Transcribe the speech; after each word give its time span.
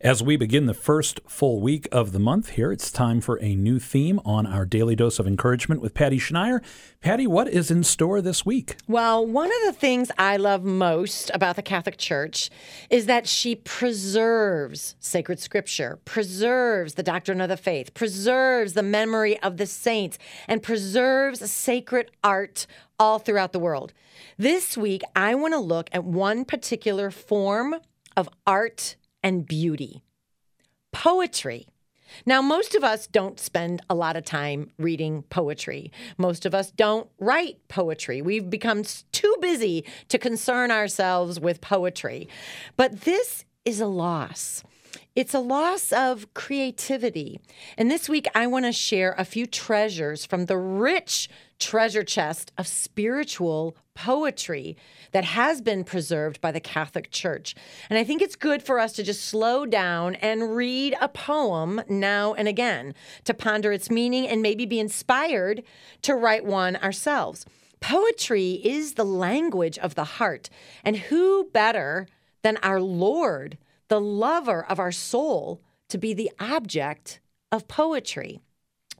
As 0.00 0.22
we 0.22 0.36
begin 0.36 0.66
the 0.66 0.74
first 0.74 1.18
full 1.26 1.60
week 1.60 1.88
of 1.90 2.12
the 2.12 2.20
month 2.20 2.50
here, 2.50 2.70
it's 2.70 2.92
time 2.92 3.20
for 3.20 3.36
a 3.42 3.56
new 3.56 3.80
theme 3.80 4.20
on 4.24 4.46
our 4.46 4.64
daily 4.64 4.94
dose 4.94 5.18
of 5.18 5.26
encouragement 5.26 5.80
with 5.80 5.92
Patty 5.92 6.20
Schneier. 6.20 6.62
Patty, 7.00 7.26
what 7.26 7.48
is 7.48 7.68
in 7.68 7.82
store 7.82 8.22
this 8.22 8.46
week? 8.46 8.76
Well, 8.86 9.26
one 9.26 9.50
of 9.50 9.66
the 9.66 9.72
things 9.72 10.12
I 10.16 10.36
love 10.36 10.62
most 10.62 11.32
about 11.34 11.56
the 11.56 11.62
Catholic 11.62 11.96
Church 11.96 12.48
is 12.90 13.06
that 13.06 13.26
she 13.26 13.56
preserves 13.56 14.94
sacred 15.00 15.40
scripture, 15.40 15.98
preserves 16.04 16.94
the 16.94 17.02
doctrine 17.02 17.40
of 17.40 17.48
the 17.48 17.56
faith, 17.56 17.92
preserves 17.92 18.74
the 18.74 18.84
memory 18.84 19.36
of 19.40 19.56
the 19.56 19.66
saints, 19.66 20.16
and 20.46 20.62
preserves 20.62 21.50
sacred 21.50 22.12
art 22.22 22.68
all 23.00 23.18
throughout 23.18 23.52
the 23.52 23.58
world. 23.58 23.92
This 24.36 24.76
week, 24.76 25.02
I 25.16 25.34
want 25.34 25.54
to 25.54 25.58
look 25.58 25.90
at 25.90 26.04
one 26.04 26.44
particular 26.44 27.10
form 27.10 27.74
of 28.16 28.28
art 28.46 28.94
and 29.22 29.46
beauty. 29.46 30.02
Poetry. 30.92 31.66
Now, 32.24 32.40
most 32.40 32.74
of 32.74 32.82
us 32.82 33.06
don't 33.06 33.38
spend 33.38 33.82
a 33.90 33.94
lot 33.94 34.16
of 34.16 34.24
time 34.24 34.70
reading 34.78 35.22
poetry. 35.24 35.92
Most 36.16 36.46
of 36.46 36.54
us 36.54 36.70
don't 36.70 37.08
write 37.18 37.58
poetry. 37.68 38.22
We've 38.22 38.48
become 38.48 38.82
too 39.12 39.36
busy 39.40 39.84
to 40.08 40.18
concern 40.18 40.70
ourselves 40.70 41.38
with 41.38 41.60
poetry. 41.60 42.28
But 42.76 43.02
this 43.02 43.44
is 43.64 43.80
a 43.80 43.86
loss. 43.86 44.62
It's 45.14 45.34
a 45.34 45.40
loss 45.40 45.92
of 45.92 46.32
creativity. 46.32 47.40
And 47.76 47.90
this 47.90 48.08
week, 48.08 48.26
I 48.34 48.46
want 48.46 48.64
to 48.64 48.72
share 48.72 49.14
a 49.18 49.24
few 49.24 49.46
treasures 49.46 50.24
from 50.24 50.46
the 50.46 50.56
rich 50.56 51.28
treasure 51.58 52.04
chest 52.04 52.52
of 52.56 52.66
spiritual 52.66 53.76
poetry 53.98 54.76
that 55.10 55.24
has 55.24 55.60
been 55.60 55.82
preserved 55.82 56.40
by 56.40 56.52
the 56.52 56.60
Catholic 56.60 57.10
Church. 57.10 57.56
And 57.90 57.98
I 57.98 58.04
think 58.04 58.22
it's 58.22 58.36
good 58.36 58.62
for 58.62 58.78
us 58.78 58.92
to 58.92 59.02
just 59.02 59.24
slow 59.24 59.66
down 59.66 60.14
and 60.16 60.54
read 60.54 60.96
a 61.00 61.08
poem 61.08 61.82
now 61.88 62.32
and 62.34 62.46
again 62.46 62.94
to 63.24 63.34
ponder 63.34 63.72
its 63.72 63.90
meaning 63.90 64.28
and 64.28 64.40
maybe 64.40 64.66
be 64.66 64.78
inspired 64.78 65.64
to 66.02 66.14
write 66.14 66.44
one 66.44 66.76
ourselves. 66.76 67.44
Poetry 67.80 68.60
is 68.64 68.94
the 68.94 69.04
language 69.04 69.78
of 69.78 69.96
the 69.96 70.04
heart. 70.04 70.48
And 70.84 70.96
who 70.96 71.50
better 71.52 72.06
than 72.42 72.56
our 72.58 72.80
Lord, 72.80 73.58
the 73.88 74.00
lover 74.00 74.64
of 74.64 74.78
our 74.78 74.92
soul, 74.92 75.60
to 75.88 75.98
be 75.98 76.14
the 76.14 76.30
object 76.38 77.18
of 77.50 77.66
poetry? 77.66 78.40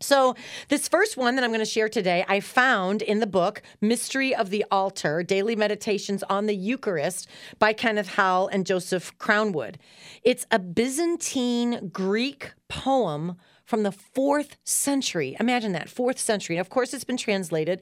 So, 0.00 0.36
this 0.68 0.86
first 0.86 1.16
one 1.16 1.34
that 1.34 1.44
I'm 1.44 1.50
going 1.50 1.58
to 1.58 1.64
share 1.64 1.88
today, 1.88 2.24
I 2.28 2.40
found 2.40 3.02
in 3.02 3.18
the 3.18 3.26
book 3.26 3.62
Mystery 3.80 4.34
of 4.34 4.50
the 4.50 4.64
Altar 4.70 5.22
Daily 5.22 5.56
Meditations 5.56 6.22
on 6.24 6.46
the 6.46 6.54
Eucharist 6.54 7.28
by 7.58 7.72
Kenneth 7.72 8.14
Howell 8.14 8.48
and 8.48 8.64
Joseph 8.64 9.16
Crownwood. 9.18 9.76
It's 10.22 10.46
a 10.50 10.58
Byzantine 10.58 11.88
Greek 11.92 12.52
poem 12.68 13.36
from 13.64 13.82
the 13.82 13.92
fourth 13.92 14.56
century. 14.64 15.36
Imagine 15.40 15.72
that, 15.72 15.88
fourth 15.88 16.18
century. 16.18 16.56
And 16.56 16.60
of 16.60 16.70
course, 16.70 16.94
it's 16.94 17.04
been 17.04 17.16
translated, 17.16 17.80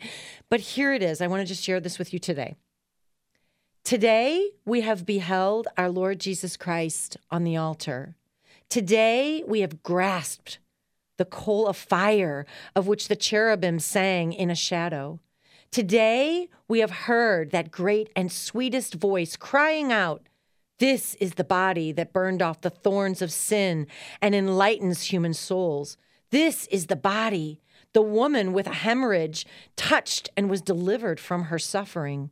but 0.48 0.60
here 0.60 0.92
it 0.94 1.02
is. 1.02 1.20
I 1.20 1.26
want 1.26 1.42
to 1.42 1.46
just 1.46 1.62
share 1.62 1.80
this 1.80 1.98
with 1.98 2.12
you 2.12 2.18
today. 2.18 2.56
Today, 3.84 4.50
we 4.64 4.80
have 4.80 5.06
beheld 5.06 5.68
our 5.76 5.90
Lord 5.90 6.18
Jesus 6.18 6.56
Christ 6.56 7.18
on 7.30 7.44
the 7.44 7.56
altar. 7.56 8.16
Today, 8.68 9.44
we 9.46 9.60
have 9.60 9.84
grasped 9.84 10.58
the 11.16 11.24
coal 11.24 11.66
of 11.66 11.76
fire 11.76 12.46
of 12.74 12.86
which 12.86 13.08
the 13.08 13.16
cherubim 13.16 13.78
sang 13.78 14.32
in 14.32 14.50
a 14.50 14.54
shadow. 14.54 15.20
Today 15.70 16.48
we 16.68 16.80
have 16.80 16.90
heard 16.90 17.50
that 17.50 17.70
great 17.70 18.10
and 18.16 18.30
sweetest 18.30 18.94
voice 18.94 19.36
crying 19.36 19.92
out, 19.92 20.28
This 20.78 21.14
is 21.16 21.34
the 21.34 21.44
body 21.44 21.92
that 21.92 22.12
burned 22.12 22.42
off 22.42 22.60
the 22.60 22.70
thorns 22.70 23.20
of 23.20 23.32
sin 23.32 23.86
and 24.22 24.34
enlightens 24.34 25.12
human 25.12 25.34
souls. 25.34 25.96
This 26.30 26.66
is 26.68 26.86
the 26.86 26.96
body, 26.96 27.60
the 27.92 28.02
woman 28.02 28.52
with 28.52 28.66
a 28.66 28.74
hemorrhage 28.74 29.46
touched 29.76 30.28
and 30.36 30.50
was 30.50 30.60
delivered 30.60 31.20
from 31.20 31.44
her 31.44 31.58
suffering. 31.58 32.30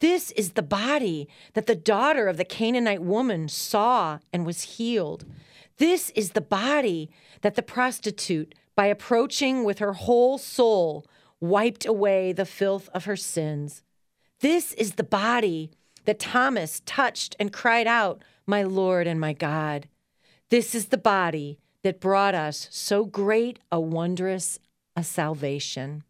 This 0.00 0.30
is 0.32 0.52
the 0.52 0.62
body 0.62 1.28
that 1.54 1.66
the 1.66 1.74
daughter 1.74 2.28
of 2.28 2.36
the 2.36 2.44
Canaanite 2.44 3.02
woman 3.02 3.48
saw 3.48 4.18
and 4.32 4.46
was 4.46 4.62
healed. 4.62 5.24
This 5.78 6.10
is 6.10 6.30
the 6.30 6.40
body 6.40 7.10
that 7.42 7.54
the 7.54 7.62
prostitute, 7.62 8.54
by 8.74 8.86
approaching 8.86 9.64
with 9.64 9.78
her 9.78 9.92
whole 9.92 10.38
soul, 10.38 11.06
wiped 11.40 11.84
away 11.84 12.32
the 12.32 12.46
filth 12.46 12.88
of 12.94 13.04
her 13.04 13.16
sins. 13.16 13.82
This 14.40 14.72
is 14.74 14.92
the 14.92 15.04
body 15.04 15.70
that 16.04 16.18
Thomas 16.18 16.82
touched 16.86 17.36
and 17.38 17.52
cried 17.52 17.86
out, 17.86 18.22
My 18.46 18.62
Lord 18.62 19.06
and 19.06 19.20
my 19.20 19.32
God. 19.32 19.88
This 20.48 20.74
is 20.74 20.86
the 20.86 20.98
body 20.98 21.58
that 21.82 22.00
brought 22.00 22.34
us 22.34 22.68
so 22.70 23.04
great 23.04 23.58
a 23.70 23.80
wondrous 23.80 24.58
a 24.96 25.04
salvation. 25.04 26.04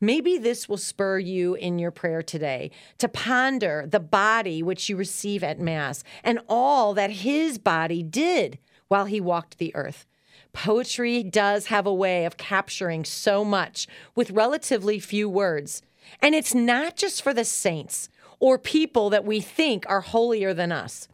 Maybe 0.00 0.38
this 0.38 0.68
will 0.68 0.76
spur 0.76 1.18
you 1.18 1.54
in 1.54 1.78
your 1.78 1.90
prayer 1.90 2.22
today 2.22 2.70
to 2.98 3.08
ponder 3.08 3.84
the 3.86 4.00
body 4.00 4.62
which 4.62 4.88
you 4.88 4.96
receive 4.96 5.42
at 5.42 5.60
Mass 5.60 6.04
and 6.22 6.38
all 6.48 6.94
that 6.94 7.10
his 7.10 7.58
body 7.58 8.02
did 8.02 8.58
while 8.86 9.06
he 9.06 9.20
walked 9.20 9.58
the 9.58 9.74
earth. 9.74 10.06
Poetry 10.52 11.22
does 11.22 11.66
have 11.66 11.86
a 11.86 11.94
way 11.94 12.24
of 12.24 12.36
capturing 12.36 13.04
so 13.04 13.44
much 13.44 13.86
with 14.14 14.30
relatively 14.30 14.98
few 14.98 15.28
words. 15.28 15.82
And 16.22 16.34
it's 16.34 16.54
not 16.54 16.96
just 16.96 17.22
for 17.22 17.34
the 17.34 17.44
saints 17.44 18.08
or 18.40 18.58
people 18.58 19.10
that 19.10 19.24
we 19.24 19.40
think 19.40 19.84
are 19.88 20.00
holier 20.00 20.54
than 20.54 20.72
us. 20.72 21.08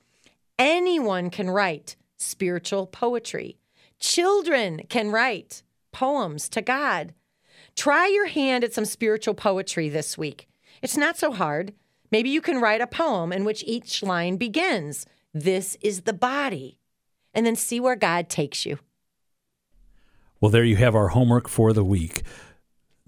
Anyone 0.59 1.31
can 1.31 1.51
write 1.51 1.97
spiritual 2.17 2.87
poetry. 2.87 3.57
Children 3.99 4.83
can 4.89 5.11
write 5.11 5.63
poems 5.91 6.49
to 6.51 6.63
God. 6.63 7.15
Try 7.77 8.07
your 8.09 8.27
hand 8.27 8.65
at 8.65 8.73
some 8.73 8.85
spiritual 8.85 9.35
poetry 9.35 9.89
this 9.89 10.17
week. 10.19 10.49
It's 10.83 10.97
not 10.97 11.17
so 11.17 11.33
hard. 11.33 11.73
Maybe 12.11 12.31
you 12.31 12.41
can 12.41 12.61
write 12.61 12.81
a 12.81 12.87
poem 12.87 13.33
in 13.33 13.45
which 13.45 13.65
each 13.67 14.03
line 14.03 14.37
begins 14.37 15.07
This 15.33 15.77
is 15.81 16.03
the 16.03 16.13
body, 16.13 16.79
and 17.33 17.45
then 17.45 17.57
see 17.57 17.81
where 17.81 17.97
God 17.97 18.29
takes 18.29 18.65
you. 18.65 18.79
Well, 20.41 20.51
there 20.51 20.65
you 20.65 20.77
have 20.77 20.95
our 20.95 21.09
homework 21.09 21.49
for 21.49 21.73
the 21.73 21.85
week. 21.85 22.23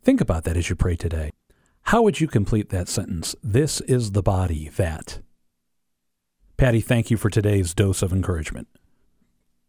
Think 0.02 0.20
about 0.20 0.44
that 0.44 0.56
as 0.56 0.70
you 0.70 0.76
pray 0.76 0.96
today. 0.96 1.30
How 1.82 2.02
would 2.02 2.20
you 2.20 2.26
complete 2.26 2.70
that 2.70 2.88
sentence? 2.88 3.36
This 3.44 3.80
is 3.82 4.12
the 4.12 4.22
body 4.22 4.70
that. 4.70 5.20
Patty, 6.56 6.80
thank 6.80 7.10
you 7.10 7.16
for 7.16 7.30
today's 7.30 7.74
dose 7.74 8.02
of 8.02 8.12
encouragement. 8.12 8.66